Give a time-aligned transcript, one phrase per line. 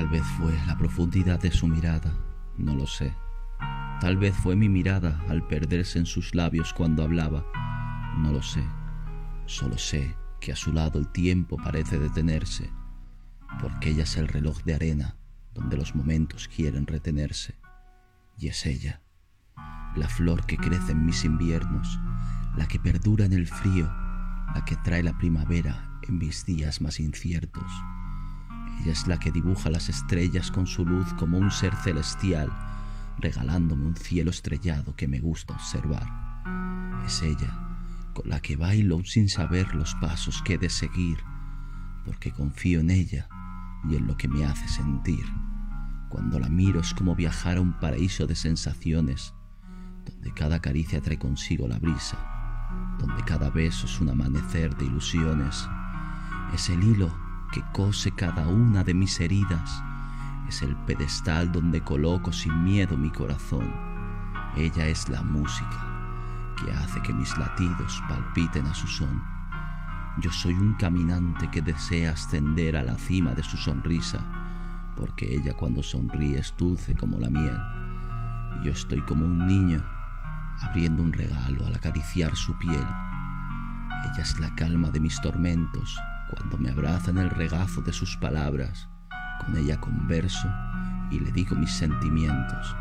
[0.00, 2.10] Tal vez fue la profundidad de su mirada,
[2.56, 3.14] no lo sé.
[4.00, 7.44] Tal vez fue mi mirada al perderse en sus labios cuando hablaba,
[8.16, 8.64] no lo sé.
[9.44, 12.70] Solo sé que a su lado el tiempo parece detenerse,
[13.60, 15.16] porque ella es el reloj de arena
[15.52, 17.56] donde los momentos quieren retenerse.
[18.38, 19.02] Y es ella,
[19.96, 22.00] la flor que crece en mis inviernos,
[22.56, 23.84] la que perdura en el frío,
[24.54, 27.70] la que trae la primavera en mis días más inciertos.
[28.80, 32.50] Ella es la que dibuja las estrellas con su luz como un ser celestial,
[33.18, 36.06] regalándome un cielo estrellado que me gusta observar.
[37.04, 37.68] Es ella
[38.14, 41.18] con la que bailo sin saber los pasos que he de seguir,
[42.06, 43.28] porque confío en ella
[43.88, 45.26] y en lo que me hace sentir.
[46.08, 49.34] Cuando la miro es como viajar a un paraíso de sensaciones,
[50.06, 52.16] donde cada caricia trae consigo la brisa,
[52.98, 55.68] donde cada beso es un amanecer de ilusiones.
[56.54, 59.82] Es el hilo que cose cada una de mis heridas,
[60.48, 63.72] es el pedestal donde coloco sin miedo mi corazón.
[64.56, 65.86] Ella es la música
[66.56, 69.22] que hace que mis latidos palpiten a su son.
[70.18, 74.20] Yo soy un caminante que desea ascender a la cima de su sonrisa,
[74.96, 77.58] porque ella cuando sonríe es dulce como la miel.
[78.60, 79.82] Y yo estoy como un niño
[80.62, 82.86] abriendo un regalo al acariciar su piel.
[84.04, 85.98] Ella es la calma de mis tormentos
[86.30, 88.88] cuando me abraza en el regazo de sus palabras.
[89.44, 90.48] Con ella converso
[91.10, 92.76] y le digo mis sentimientos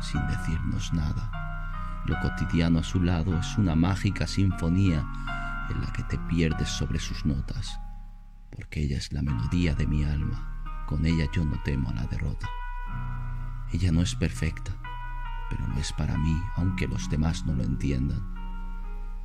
[0.00, 1.30] sin decirnos nada.
[2.06, 5.06] Lo cotidiano a su lado es una mágica sinfonía
[5.70, 7.80] en la que te pierdes sobre sus notas,
[8.50, 10.84] porque ella es la melodía de mi alma.
[10.86, 12.48] Con ella yo no temo a la derrota.
[13.72, 14.72] Ella no es perfecta,
[15.48, 18.22] pero no es para mí, aunque los demás no lo entiendan,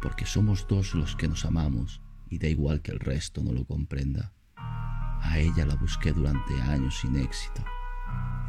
[0.02, 3.66] porque somos dos los que nos amamos y da igual que el resto no lo
[3.66, 4.34] comprenda.
[4.56, 7.64] A ella la busqué durante años sin éxito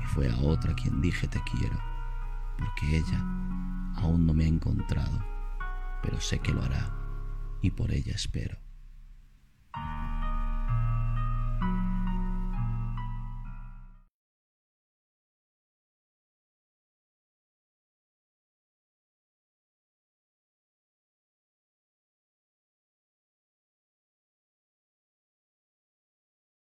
[0.02, 1.78] y fue a otra quien dije te quiero,
[2.58, 3.24] porque ella
[3.98, 5.24] Aún no me ha encontrado,
[6.02, 6.94] pero sé que lo hará
[7.62, 8.56] y por ella espero.